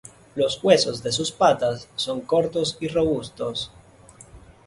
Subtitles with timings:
[0.33, 3.69] Los huesos de sus patas son cortos y robustos.